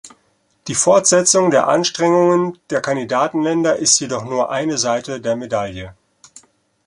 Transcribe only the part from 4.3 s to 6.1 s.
eine Seite der Medaille.